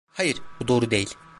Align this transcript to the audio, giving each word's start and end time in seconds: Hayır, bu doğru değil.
Hayır, 0.07 0.41
bu 0.59 0.67
doğru 0.67 0.91
değil. 0.91 1.13